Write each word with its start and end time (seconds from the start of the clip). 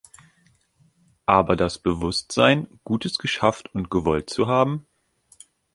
Aber 1.27 1.55
das 1.55 1.77
Bewusstsein, 1.77 2.67
Gutes 2.83 3.19
geschafft 3.19 3.71
und 3.75 3.91
gewollt 3.91 4.31
zu 4.31 4.47
haben. 4.47 4.87